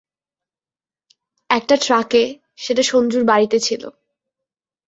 একটা 1.49 1.75
ট্রাকে, 1.77 2.23
যেটা 2.57 2.83
সঞ্জুর 2.83 3.23
বাড়িতে 3.25 3.57
ছিলো! 3.59 3.89